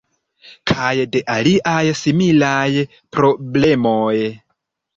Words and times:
Kaj 0.71 0.93
de 1.15 1.21
aliaj 1.33 1.77
similaj 2.01 2.71
problemoj. 3.19 4.13